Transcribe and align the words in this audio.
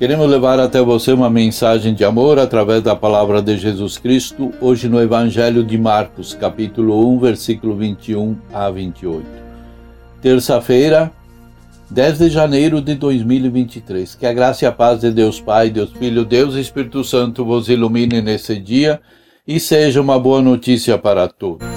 Queremos 0.00 0.30
levar 0.30 0.58
até 0.58 0.80
você 0.80 1.12
uma 1.12 1.28
mensagem 1.28 1.92
de 1.92 2.06
amor 2.06 2.38
através 2.38 2.82
da 2.82 2.96
palavra 2.96 3.42
de 3.42 3.58
Jesus 3.58 3.98
Cristo, 3.98 4.50
hoje 4.58 4.88
no 4.88 4.98
Evangelho 4.98 5.62
de 5.62 5.76
Marcos, 5.76 6.32
capítulo 6.32 7.06
1, 7.16 7.18
versículo 7.18 7.76
21 7.76 8.34
a 8.50 8.70
28. 8.70 9.26
Terça-feira, 10.22 11.12
10 11.90 12.16
de 12.16 12.30
janeiro 12.30 12.80
de 12.80 12.94
2023. 12.94 14.14
Que 14.14 14.24
a 14.24 14.32
graça 14.32 14.64
e 14.64 14.66
a 14.66 14.72
paz 14.72 15.00
de 15.00 15.10
Deus 15.10 15.38
Pai, 15.38 15.68
Deus 15.68 15.92
Filho, 15.92 16.24
Deus 16.24 16.54
e 16.54 16.60
Espírito 16.60 17.04
Santo 17.04 17.44
vos 17.44 17.68
ilumine 17.68 18.22
nesse 18.22 18.58
dia 18.58 19.02
e 19.46 19.60
seja 19.60 20.00
uma 20.00 20.18
boa 20.18 20.40
notícia 20.40 20.96
para 20.96 21.28
todos. 21.28 21.69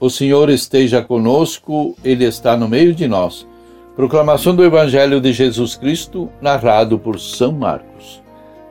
O 0.00 0.08
Senhor 0.08 0.48
esteja 0.48 1.02
conosco, 1.02 1.94
Ele 2.02 2.24
está 2.24 2.56
no 2.56 2.66
meio 2.66 2.94
de 2.94 3.06
nós. 3.06 3.46
Proclamação 3.94 4.56
do 4.56 4.64
Evangelho 4.64 5.20
de 5.20 5.30
Jesus 5.30 5.76
Cristo, 5.76 6.30
narrado 6.40 6.98
por 6.98 7.20
São 7.20 7.52
Marcos. 7.52 8.22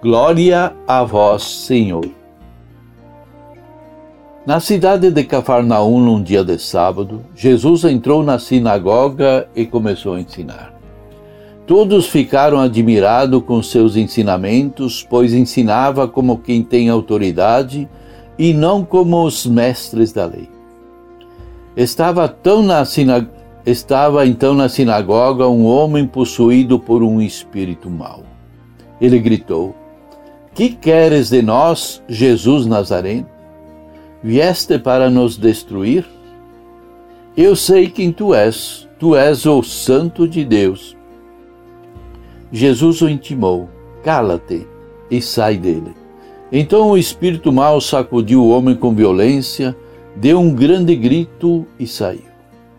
Glória 0.02 0.73
a 0.88 1.03
vós, 1.03 1.44
Senhor. 1.44 2.09
Na 4.44 4.59
cidade 4.59 5.12
de 5.12 5.23
Cafarnaum, 5.23 6.00
num 6.00 6.23
dia 6.23 6.44
de 6.44 6.58
sábado, 6.58 7.23
Jesus 7.36 7.84
entrou 7.84 8.23
na 8.23 8.40
sinagoga 8.40 9.48
e 9.56 9.68
começou 9.68 10.16
a 10.16 10.22
ensinar. 10.22 10.73
Todos 11.68 12.08
ficaram 12.08 12.59
admirados 12.59 13.44
com 13.44 13.62
seus 13.62 13.96
ensinamentos, 13.96 15.06
pois 15.08 15.31
ensinava 15.31 16.08
como 16.08 16.40
quem 16.40 16.64
tem 16.64 16.90
autoridade 16.90 17.88
e 18.36 18.52
não 18.52 18.84
como 18.84 19.23
os 19.23 19.46
mestres 19.46 20.12
da 20.12 20.25
lei. 20.25 20.59
Estava, 21.75 22.28
tão 22.28 22.64
na 22.64 22.84
Estava 23.66 24.25
então 24.25 24.53
na 24.53 24.70
sinagoga 24.70 25.48
um 25.48 25.66
homem 25.66 26.08
possuído 26.08 26.80
por 26.80 27.03
um 27.03 27.22
espírito 27.22 27.89
mau. 27.89 28.23
Ele 29.00 29.20
gritou: 29.20 29.75
Que 30.56 30.70
queres 30.70 31.30
de 31.30 31.42
nós, 31.42 32.02
Jesus 32.08 32.66
Nazareno? 32.66 33.28
Vieste 34.23 34.80
para 34.80 35.09
nos 35.09 35.38
destruir? 35.38 36.06
Eu 37.38 37.56
sei 37.56 37.90
quem 37.90 38.12
tu 38.12 38.34
és, 38.34 38.88
tu 38.97 39.16
és 39.16 39.45
o 39.45 39.62
Santo 39.62 40.28
de 40.28 40.44
Deus. 40.44 40.97
Jesus 42.52 43.02
o 43.02 43.09
intimou: 43.09 43.70
Cala-te 44.03 44.66
e 45.12 45.22
sai 45.22 45.58
dele. 45.58 45.94
Então 46.52 46.90
o 46.90 46.97
espírito 46.97 47.52
mau 47.52 47.80
sacudiu 47.80 48.42
o 48.42 48.50
homem 48.50 48.75
com 48.75 48.95
violência 48.95 49.75
deu 50.20 50.39
um 50.39 50.53
grande 50.53 50.95
grito 50.95 51.66
e 51.80 51.88
saiu. 51.88 52.30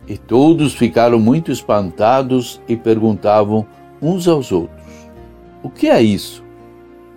E 0.07 0.17
todos 0.17 0.75
ficaram 0.75 1.19
muito 1.19 1.51
espantados 1.51 2.61
e 2.69 2.77
perguntavam 2.77 3.67
uns 4.01 4.29
aos 4.29 4.53
outros: 4.53 4.85
O 5.63 5.71
que 5.71 5.89
é 5.89 6.03
isso? 6.03 6.45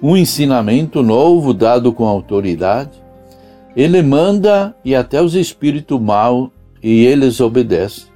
Um 0.02 0.16
ensinamento 0.16 1.02
novo 1.02 1.54
dado 1.54 1.92
com 1.92 2.06
autoridade? 2.06 3.02
Ele 3.76 4.02
manda 4.02 4.76
e 4.86 4.96
até 4.96 5.22
os 5.22 5.34
espíritos 5.34 6.00
maus 6.00 6.50
e 6.82 7.06
eles 7.06 7.40
obedecem. 7.40 8.14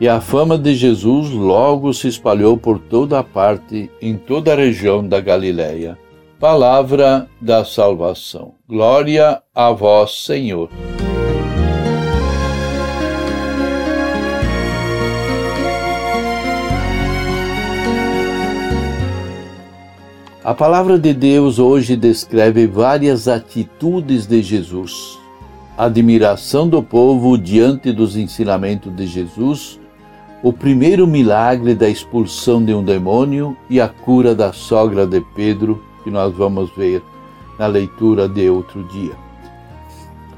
E 0.00 0.08
a 0.08 0.20
fama 0.20 0.58
de 0.58 0.74
Jesus 0.74 1.30
logo 1.30 1.92
se 1.94 2.08
espalhou 2.08 2.58
por 2.58 2.80
toda 2.80 3.20
a 3.20 3.22
parte, 3.22 3.88
em 4.00 4.16
toda 4.16 4.52
a 4.52 4.56
região 4.56 5.06
da 5.06 5.20
Galiléia. 5.20 5.96
Palavra 6.42 7.28
da 7.40 7.64
salvação. 7.64 8.54
Glória 8.68 9.40
a 9.54 9.70
vós, 9.70 10.24
Senhor. 10.24 10.68
A 20.42 20.52
palavra 20.52 20.98
de 20.98 21.14
Deus 21.14 21.60
hoje 21.60 21.94
descreve 21.94 22.66
várias 22.66 23.28
atitudes 23.28 24.26
de 24.26 24.42
Jesus. 24.42 25.20
A 25.78 25.84
admiração 25.84 26.66
do 26.68 26.82
povo 26.82 27.38
diante 27.38 27.92
dos 27.92 28.16
ensinamentos 28.16 28.92
de 28.96 29.06
Jesus, 29.06 29.78
o 30.42 30.52
primeiro 30.52 31.06
milagre 31.06 31.72
da 31.72 31.88
expulsão 31.88 32.64
de 32.64 32.74
um 32.74 32.82
demônio 32.82 33.56
e 33.70 33.80
a 33.80 33.86
cura 33.86 34.34
da 34.34 34.52
sogra 34.52 35.06
de 35.06 35.20
Pedro, 35.36 35.91
que 36.02 36.10
nós 36.10 36.34
vamos 36.34 36.70
ver 36.76 37.02
na 37.58 37.66
leitura 37.66 38.28
de 38.28 38.48
outro 38.48 38.82
dia. 38.84 39.12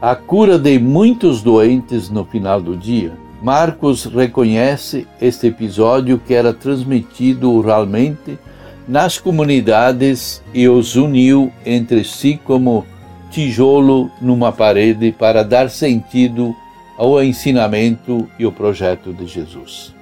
A 0.01 0.15
cura 0.15 0.59
de 0.59 0.79
muitos 0.79 1.43
doentes 1.43 2.11
no 2.11 2.25
final 2.25 2.61
do 2.61 2.77
dia. 2.77 3.17
Marcos 3.43 4.05
reconhece 4.05 5.07
este 5.21 5.47
episódio 5.49 6.19
que 6.19 6.35
era 6.35 6.53
transmitido 6.53 7.53
oralmente 7.53 8.39
nas 8.87 9.19
comunidades 9.19 10.43
e 10.53 10.69
os 10.69 10.97
uniu 10.97 11.53
entre 11.65 12.05
si 12.05 12.39
como 12.43 12.85
tijolo 13.31 14.11
numa 14.21 14.53
parede 14.53 15.11
para 15.11 15.43
dar 15.43 15.71
sentido 15.71 16.55
ao 16.97 17.23
ensinamento 17.23 18.29
e 18.39 18.45
ao 18.45 18.53
projeto 18.53 19.13
de 19.13 19.27
Jesus. 19.27 19.95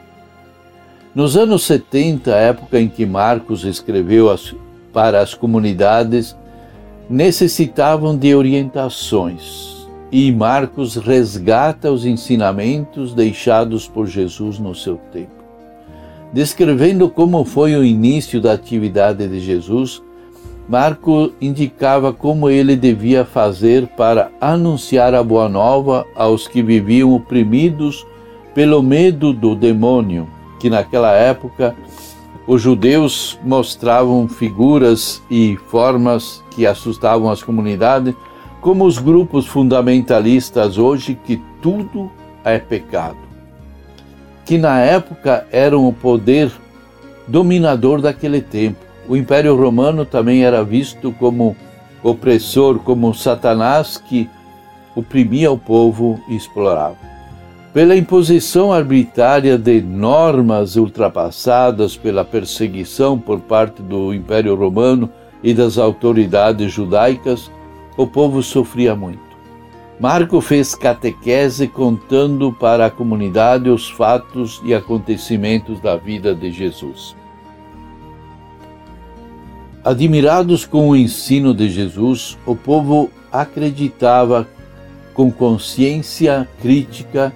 Nos 1.14 1.36
anos 1.36 1.64
70, 1.64 2.30
época 2.30 2.80
em 2.80 2.88
que 2.88 3.04
Marcos 3.04 3.64
escreveu 3.64 4.30
para 4.92 5.20
as 5.20 5.34
comunidades, 5.34 6.36
necessitavam 7.08 8.16
de 8.16 8.34
orientações 8.34 9.72
e 10.12 10.30
Marcos 10.30 10.96
resgata 10.96 11.90
os 11.90 12.04
ensinamentos 12.04 13.14
deixados 13.14 13.88
por 13.88 14.06
Jesus 14.06 14.58
no 14.58 14.74
seu 14.74 14.98
tempo. 15.10 15.42
Descrevendo 16.32 17.08
como 17.08 17.44
foi 17.44 17.74
o 17.74 17.84
início 17.84 18.40
da 18.40 18.52
atividade 18.52 19.26
de 19.26 19.40
Jesus, 19.40 20.02
Marco 20.68 21.32
indicava 21.40 22.12
como 22.12 22.48
ele 22.48 22.76
devia 22.76 23.24
fazer 23.24 23.86
para 23.88 24.30
anunciar 24.40 25.14
a 25.14 25.22
boa 25.22 25.48
nova 25.48 26.06
aos 26.14 26.46
que 26.46 26.62
viviam 26.62 27.14
oprimidos 27.14 28.06
pelo 28.54 28.82
medo 28.82 29.32
do 29.32 29.54
demônio, 29.54 30.28
que 30.60 30.70
naquela 30.70 31.12
época 31.12 31.74
os 32.46 32.60
judeus 32.60 33.38
mostravam 33.44 34.28
figuras 34.28 35.22
e 35.30 35.56
formas 35.68 36.42
que 36.50 36.66
assustavam 36.66 37.30
as 37.30 37.42
comunidades, 37.42 38.14
como 38.60 38.84
os 38.84 38.98
grupos 38.98 39.46
fundamentalistas 39.46 40.78
hoje, 40.78 41.18
que 41.24 41.40
tudo 41.60 42.10
é 42.44 42.58
pecado 42.58 43.32
que 44.44 44.58
na 44.58 44.80
época 44.80 45.46
eram 45.50 45.86
o 45.86 45.92
poder 45.92 46.52
dominador 47.26 48.00
daquele 48.00 48.40
tempo. 48.40 48.84
O 49.08 49.16
Império 49.16 49.56
Romano 49.56 50.04
também 50.04 50.44
era 50.44 50.64
visto 50.64 51.12
como 51.12 51.56
opressor, 52.02 52.78
como 52.80 53.14
Satanás 53.14 53.96
que 53.96 54.28
oprimia 54.94 55.50
o 55.50 55.58
povo 55.58 56.20
e 56.28 56.36
explorava. 56.36 57.11
Pela 57.72 57.96
imposição 57.96 58.70
arbitrária 58.70 59.56
de 59.56 59.80
normas 59.80 60.76
ultrapassadas 60.76 61.96
pela 61.96 62.22
perseguição 62.22 63.18
por 63.18 63.40
parte 63.40 63.80
do 63.80 64.12
Império 64.12 64.54
Romano 64.54 65.08
e 65.42 65.54
das 65.54 65.78
autoridades 65.78 66.70
judaicas, 66.70 67.50
o 67.96 68.06
povo 68.06 68.42
sofria 68.42 68.94
muito. 68.94 69.32
Marco 69.98 70.38
fez 70.42 70.74
catequese 70.74 71.66
contando 71.66 72.52
para 72.52 72.86
a 72.86 72.90
comunidade 72.90 73.70
os 73.70 73.88
fatos 73.88 74.60
e 74.64 74.74
acontecimentos 74.74 75.80
da 75.80 75.96
vida 75.96 76.34
de 76.34 76.50
Jesus. 76.52 77.16
Admirados 79.82 80.66
com 80.66 80.90
o 80.90 80.96
ensino 80.96 81.54
de 81.54 81.70
Jesus, 81.70 82.36
o 82.44 82.54
povo 82.54 83.10
acreditava 83.32 84.46
com 85.14 85.32
consciência 85.32 86.46
crítica 86.60 87.32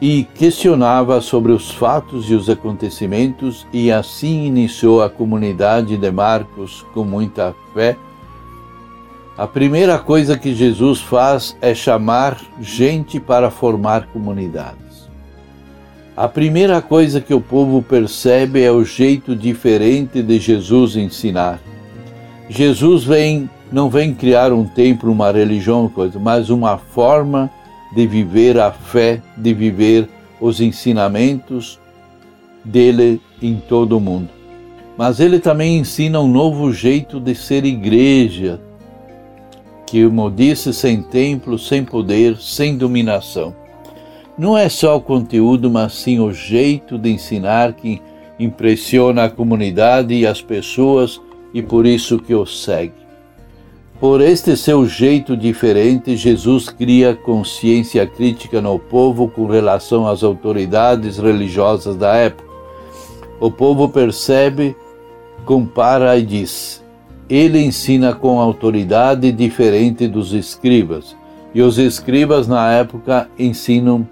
e 0.00 0.24
questionava 0.34 1.20
sobre 1.20 1.52
os 1.52 1.70
fatos 1.70 2.30
e 2.30 2.34
os 2.34 2.48
acontecimentos, 2.48 3.66
e 3.72 3.90
assim 3.90 4.46
iniciou 4.46 5.02
a 5.02 5.10
comunidade 5.10 5.96
de 5.96 6.10
Marcos 6.10 6.86
com 6.94 7.04
muita 7.04 7.54
fé 7.74 7.96
a 9.38 9.46
primeira 9.46 10.00
coisa 10.00 10.36
que 10.36 10.52
Jesus 10.52 11.00
faz 11.00 11.56
é 11.60 11.72
chamar 11.72 12.40
gente 12.60 13.20
para 13.20 13.52
formar 13.52 14.08
comunidades. 14.08 15.08
A 16.16 16.26
primeira 16.26 16.82
coisa 16.82 17.20
que 17.20 17.32
o 17.32 17.40
povo 17.40 17.80
percebe 17.80 18.64
é 18.64 18.72
o 18.72 18.84
jeito 18.84 19.36
diferente 19.36 20.24
de 20.24 20.40
Jesus 20.40 20.96
ensinar. 20.96 21.60
Jesus 22.48 23.04
vem, 23.04 23.48
não 23.70 23.88
vem 23.88 24.12
criar 24.12 24.52
um 24.52 24.64
templo, 24.64 25.12
uma 25.12 25.30
religião, 25.30 25.88
coisa, 25.88 26.18
mas 26.18 26.50
uma 26.50 26.76
forma 26.76 27.48
de 27.94 28.06
viver 28.06 28.58
a 28.58 28.70
fé, 28.70 29.22
de 29.36 29.52
viver 29.54 30.08
os 30.40 30.60
ensinamentos 30.60 31.78
dele 32.64 33.20
em 33.40 33.56
todo 33.56 33.96
o 33.96 34.00
mundo. 34.00 34.28
Mas 34.96 35.20
ele 35.20 35.38
também 35.38 35.78
ensina 35.78 36.20
um 36.20 36.28
novo 36.28 36.72
jeito 36.72 37.20
de 37.20 37.34
ser 37.34 37.64
igreja, 37.64 38.60
que, 39.86 40.04
como 40.04 40.30
disse, 40.30 40.74
sem 40.74 41.02
templo, 41.02 41.58
sem 41.58 41.84
poder, 41.84 42.36
sem 42.36 42.76
dominação. 42.76 43.54
Não 44.36 44.56
é 44.56 44.68
só 44.68 44.96
o 44.96 45.00
conteúdo, 45.00 45.70
mas 45.70 45.94
sim 45.94 46.20
o 46.20 46.32
jeito 46.32 46.98
de 46.98 47.10
ensinar 47.10 47.72
que 47.72 48.02
impressiona 48.38 49.24
a 49.24 49.30
comunidade 49.30 50.14
e 50.14 50.26
as 50.26 50.40
pessoas 50.40 51.20
e 51.52 51.62
por 51.62 51.86
isso 51.86 52.18
que 52.18 52.34
o 52.34 52.46
segue. 52.46 53.07
Por 54.00 54.20
este 54.20 54.56
seu 54.56 54.86
jeito 54.86 55.36
diferente, 55.36 56.16
Jesus 56.16 56.68
cria 56.68 57.16
consciência 57.16 58.06
crítica 58.06 58.60
no 58.60 58.78
povo 58.78 59.28
com 59.28 59.46
relação 59.46 60.06
às 60.06 60.22
autoridades 60.22 61.18
religiosas 61.18 61.96
da 61.96 62.14
época. 62.14 62.48
O 63.40 63.50
povo 63.50 63.88
percebe, 63.88 64.76
compara 65.44 66.16
e 66.16 66.22
diz: 66.22 66.80
ele 67.28 67.58
ensina 67.58 68.14
com 68.14 68.38
autoridade 68.38 69.32
diferente 69.32 70.06
dos 70.06 70.32
escribas. 70.32 71.16
E 71.52 71.60
os 71.60 71.76
escribas 71.76 72.46
na 72.46 72.70
época 72.70 73.28
ensinam 73.36 74.06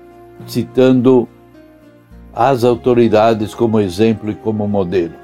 citando 0.48 1.28
as 2.34 2.64
autoridades 2.64 3.54
como 3.54 3.78
exemplo 3.78 4.32
e 4.32 4.34
como 4.34 4.66
modelo. 4.66 5.14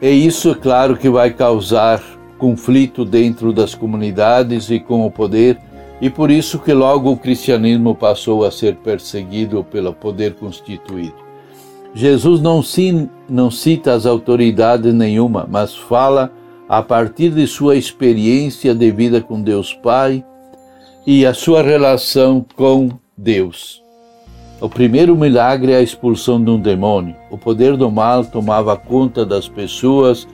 E 0.00 0.08
isso, 0.08 0.52
é 0.52 0.54
claro, 0.54 0.96
que 0.96 1.10
vai 1.10 1.30
causar 1.30 2.02
conflito 2.38 3.04
dentro 3.04 3.52
das 3.52 3.74
comunidades 3.74 4.70
e 4.70 4.78
com 4.78 5.06
o 5.06 5.10
poder, 5.10 5.58
e 6.00 6.10
por 6.10 6.30
isso 6.30 6.58
que 6.58 6.72
logo 6.72 7.10
o 7.10 7.16
cristianismo 7.16 7.94
passou 7.94 8.44
a 8.44 8.50
ser 8.50 8.76
perseguido 8.76 9.64
pelo 9.64 9.92
poder 9.92 10.34
constituído. 10.34 11.26
Jesus 11.94 12.42
não, 12.42 12.62
não 13.28 13.50
cita 13.50 13.94
as 13.94 14.04
autoridades 14.04 14.92
nenhuma, 14.92 15.48
mas 15.50 15.74
fala 15.74 16.30
a 16.68 16.82
partir 16.82 17.30
de 17.30 17.46
sua 17.46 17.76
experiência 17.76 18.74
de 18.74 18.90
vida 18.90 19.20
com 19.20 19.40
Deus 19.40 19.72
Pai 19.72 20.22
e 21.06 21.24
a 21.24 21.32
sua 21.32 21.62
relação 21.62 22.44
com 22.54 22.90
Deus. 23.16 23.82
O 24.60 24.68
primeiro 24.68 25.16
milagre 25.16 25.72
é 25.72 25.76
a 25.76 25.82
expulsão 25.82 26.42
de 26.42 26.50
um 26.50 26.58
demônio. 26.58 27.14
O 27.30 27.38
poder 27.38 27.76
do 27.76 27.90
mal 27.90 28.24
tomava 28.24 28.76
conta 28.76 29.24
das 29.24 29.48
pessoas 29.48 30.26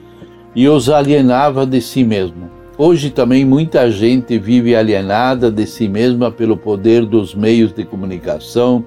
e 0.55 0.67
os 0.67 0.89
alienava 0.89 1.65
de 1.65 1.81
si 1.81 2.03
mesmo. 2.03 2.49
Hoje 2.77 3.09
também 3.09 3.45
muita 3.45 3.89
gente 3.91 4.37
vive 4.37 4.75
alienada 4.75 5.51
de 5.51 5.65
si 5.65 5.87
mesma 5.87 6.31
pelo 6.31 6.57
poder 6.57 7.05
dos 7.05 7.35
meios 7.35 7.71
de 7.71 7.85
comunicação, 7.85 8.83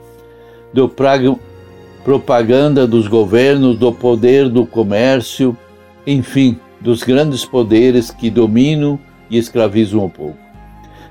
do 0.72 0.90
propaganda 2.04 2.86
dos 2.86 3.06
governos, 3.06 3.78
do 3.78 3.92
poder 3.92 4.48
do 4.48 4.66
comércio, 4.66 5.56
enfim, 6.06 6.58
dos 6.80 7.02
grandes 7.02 7.44
poderes 7.44 8.10
que 8.10 8.28
dominam 8.28 8.98
e 9.30 9.38
escravizam 9.38 10.04
o 10.04 10.10
povo. 10.10 10.36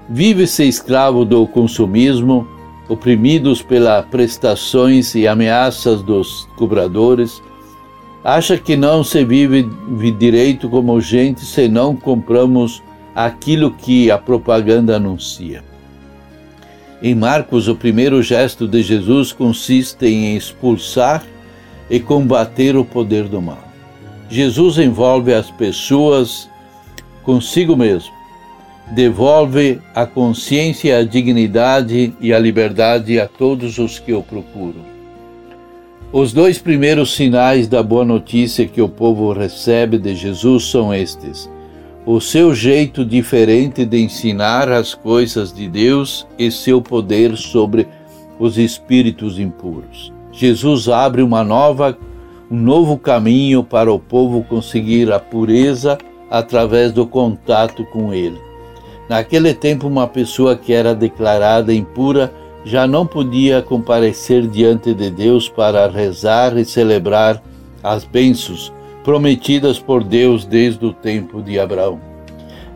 Vive-se 0.09 0.67
escravo 0.67 1.25
do 1.25 1.47
consumismo, 1.47 2.47
oprimidos 2.87 3.61
pelas 3.61 4.05
prestações 4.05 5.15
e 5.15 5.27
ameaças 5.27 6.01
dos 6.03 6.47
cobradores, 6.55 7.41
acha 8.25 8.57
que 8.57 8.75
não 8.75 9.03
se 9.03 9.23
vive 9.23 9.69
direito 10.17 10.67
como 10.67 10.99
gente 10.99 11.45
se 11.45 11.67
não 11.67 11.95
compramos 11.95 12.81
aquilo 13.13 13.71
que 13.71 14.09
a 14.09 14.17
propaganda 14.17 14.95
anuncia. 14.95 15.63
Em 17.01 17.13
Marcos, 17.13 17.67
o 17.67 17.75
primeiro 17.75 18.21
gesto 18.23 18.67
de 18.67 18.81
Jesus 18.81 19.31
consiste 19.31 20.07
em 20.07 20.35
expulsar 20.35 21.23
e 21.89 21.99
combater 21.99 22.75
o 22.75 22.83
poder 22.83 23.25
do 23.29 23.41
mal. 23.41 23.63
Jesus 24.27 24.79
envolve 24.79 25.31
as 25.31 25.51
pessoas 25.51 26.49
consigo 27.23 27.77
mesmo 27.77 28.15
devolve 28.91 29.81
a 29.93 30.05
consciência, 30.05 30.99
a 30.99 31.03
dignidade 31.03 32.13
e 32.19 32.33
a 32.33 32.39
liberdade 32.39 33.19
a 33.19 33.27
todos 33.27 33.77
os 33.77 33.97
que 33.97 34.13
o 34.13 34.21
procuram. 34.21 34.94
Os 36.17 36.31
dois 36.31 36.57
primeiros 36.57 37.13
sinais 37.13 37.67
da 37.67 37.83
boa 37.83 38.05
notícia 38.05 38.65
que 38.65 38.81
o 38.81 38.87
povo 38.87 39.33
recebe 39.33 39.97
de 39.97 40.15
Jesus 40.15 40.63
são 40.63 40.93
estes: 40.93 41.51
o 42.05 42.21
seu 42.21 42.55
jeito 42.55 43.03
diferente 43.03 43.83
de 43.83 44.01
ensinar 44.01 44.71
as 44.71 44.93
coisas 44.93 45.51
de 45.51 45.67
Deus 45.67 46.25
e 46.39 46.49
seu 46.49 46.81
poder 46.81 47.35
sobre 47.35 47.85
os 48.39 48.57
espíritos 48.57 49.37
impuros. 49.37 50.13
Jesus 50.31 50.87
abre 50.87 51.21
uma 51.21 51.43
nova, 51.43 51.97
um 52.49 52.61
novo 52.61 52.97
caminho 52.97 53.61
para 53.61 53.91
o 53.91 53.99
povo 53.99 54.41
conseguir 54.41 55.11
a 55.11 55.19
pureza 55.19 55.97
através 56.31 56.93
do 56.93 57.05
contato 57.05 57.83
com 57.91 58.13
Ele. 58.13 58.39
Naquele 59.09 59.53
tempo, 59.53 59.85
uma 59.85 60.07
pessoa 60.07 60.55
que 60.55 60.71
era 60.71 60.95
declarada 60.95 61.73
impura 61.73 62.33
já 62.65 62.85
não 62.85 63.05
podia 63.05 63.61
comparecer 63.61 64.47
diante 64.47 64.93
de 64.93 65.09
Deus 65.09 65.47
para 65.47 65.87
rezar 65.87 66.57
e 66.57 66.65
celebrar 66.65 67.41
as 67.81 68.03
bênçãos 68.03 68.73
prometidas 69.03 69.79
por 69.79 70.03
Deus 70.03 70.45
desde 70.45 70.85
o 70.85 70.91
tempo 70.91 71.41
de 71.41 71.57
Abraão. 71.59 72.01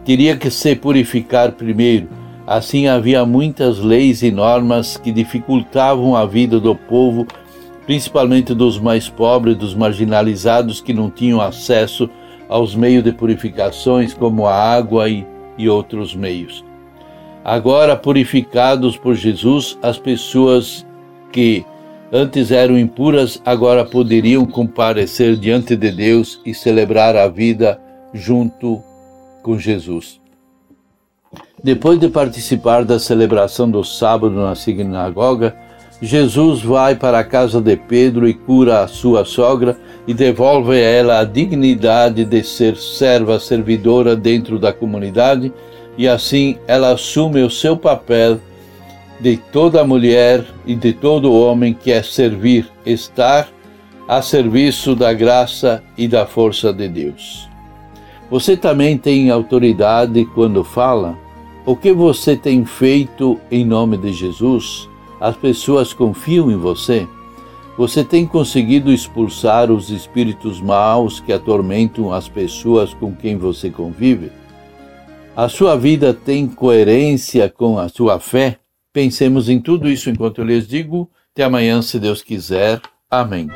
Teria 0.06 0.38
que 0.38 0.50
se 0.50 0.76
purificar 0.76 1.52
primeiro, 1.54 2.08
assim 2.46 2.88
havia 2.88 3.26
muitas 3.26 3.80
leis 3.80 4.22
e 4.22 4.32
normas 4.32 4.96
que 4.96 5.12
dificultavam 5.12 6.16
a 6.16 6.26
vida 6.26 6.60
do 6.60 6.76
povo, 6.76 7.26
principalmente 7.86 8.54
dos 8.54 8.80
mais 8.80 9.10
pobres, 9.10 9.58
dos 9.58 9.74
marginalizados 9.74 10.80
que 10.80 10.94
não 10.94 11.10
tinham 11.10 11.42
acesso 11.42 12.08
aos 12.48 12.76
meios 12.76 13.04
de 13.04 13.12
purificações 13.12 14.14
como 14.14 14.46
a 14.46 14.54
água 14.54 15.10
e 15.10 15.26
e 15.60 15.68
outros 15.68 16.16
meios. 16.16 16.64
Agora, 17.44 17.96
purificados 17.96 18.98
por 18.98 19.16
Jesus, 19.16 19.78
as 19.82 19.98
pessoas 19.98 20.86
que 21.32 21.66
antes 22.12 22.52
eram 22.52 22.78
impuras 22.78 23.42
agora 23.46 23.86
poderiam 23.86 24.46
comparecer 24.46 25.36
diante 25.36 25.76
de 25.76 25.92
Deus 25.92 26.42
e 26.46 26.54
celebrar 26.54 27.16
a 27.16 27.28
vida 27.28 27.80
junto 28.14 28.82
com 29.42 29.58
Jesus. 29.58 30.20
Depois 31.64 32.00
de 32.00 32.08
participar 32.08 32.84
da 32.84 33.00
celebração 33.00 33.70
do 33.70 33.84
sábado 33.84 34.34
na 34.36 34.56
sinagoga, 34.56 35.56
Jesus 36.02 36.62
vai 36.62 36.96
para 36.96 37.20
a 37.20 37.24
casa 37.24 37.60
de 37.60 37.76
Pedro 37.76 38.28
e 38.28 38.34
cura 38.34 38.82
a 38.82 38.88
sua 38.88 39.26
sogra 39.26 39.78
e 40.08 40.14
devolve 40.14 40.72
a 40.72 40.80
ela 40.80 41.20
a 41.20 41.26
dignidade 41.26 42.24
de 42.24 42.42
ser 42.42 42.78
serva 42.78 43.38
servidora 43.40 44.16
dentro 44.16 44.58
da 44.58 44.72
comunidade, 44.72 45.52
e 46.00 46.08
assim 46.08 46.58
ela 46.66 46.94
assume 46.94 47.44
o 47.44 47.50
seu 47.50 47.76
papel 47.76 48.40
de 49.20 49.36
toda 49.36 49.84
mulher 49.84 50.46
e 50.66 50.74
de 50.74 50.94
todo 50.94 51.34
homem 51.34 51.74
que 51.74 51.92
é 51.92 52.02
servir, 52.02 52.72
estar 52.86 53.50
a 54.08 54.22
serviço 54.22 54.96
da 54.96 55.12
graça 55.12 55.84
e 55.98 56.08
da 56.08 56.26
força 56.26 56.72
de 56.72 56.88
Deus. 56.88 57.50
Você 58.32 58.56
também 58.56 58.98
tem 58.98 59.30
autoridade 59.30 60.24
quando 60.34 60.64
fala? 60.64 61.18
O 61.66 61.76
que 61.76 61.92
você 61.92 62.34
tem 62.34 62.64
feito 62.64 63.38
em 63.52 63.66
nome 63.66 63.98
de 63.98 64.14
Jesus? 64.14 64.88
As 65.20 65.36
pessoas 65.36 65.92
confiam 65.92 66.50
em 66.50 66.56
você? 66.56 67.06
Você 67.78 68.06
tem 68.06 68.26
conseguido 68.26 68.90
expulsar 68.90 69.70
os 69.70 69.90
espíritos 69.90 70.62
maus 70.62 71.20
que 71.20 71.34
atormentam 71.34 72.14
as 72.14 72.30
pessoas 72.30 72.94
com 72.94 73.14
quem 73.14 73.36
você 73.36 73.70
convive? 73.70 74.39
A 75.40 75.48
sua 75.48 75.78
vida 75.78 76.14
tem 76.14 76.46
coerência 76.46 77.48
com 77.50 77.80
a 77.80 77.88
sua 77.88 78.20
fé? 78.20 78.58
Pensemos 78.92 79.48
em 79.48 79.58
tudo 79.58 79.90
isso 79.90 80.10
enquanto 80.10 80.42
eu 80.42 80.46
lhes 80.46 80.68
digo. 80.68 81.10
Até 81.32 81.46
amanhã, 81.46 81.82
se 81.82 81.98
Deus 81.98 82.22
quiser. 82.22 82.82
Amém. 83.10 83.48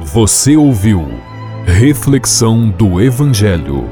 Você 0.00 0.56
ouviu 0.56 1.06
Reflexão 1.66 2.70
do 2.70 2.98
Evangelho 2.98 3.84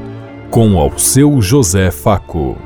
com 0.49 0.79
ao 0.79 0.97
seu 0.97 1.39
José 1.39 1.91
Faco. 1.91 2.57